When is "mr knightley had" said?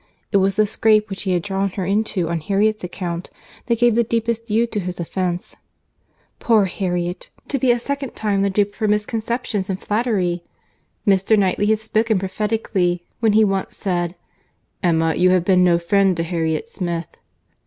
11.05-11.77